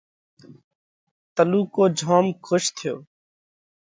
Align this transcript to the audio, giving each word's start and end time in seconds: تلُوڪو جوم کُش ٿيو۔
تلُوڪو 1.35 1.83
جوم 1.99 2.25
کُش 2.45 2.63
ٿيو۔ 2.77 2.95